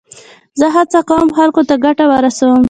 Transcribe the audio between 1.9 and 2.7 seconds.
ورسوم.